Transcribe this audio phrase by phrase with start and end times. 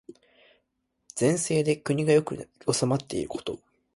[1.13, 3.59] 善政で国が良く治まっていること。